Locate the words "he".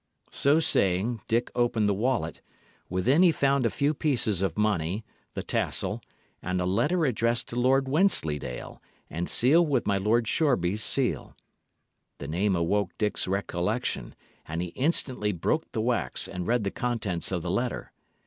3.21-3.31, 14.63-14.69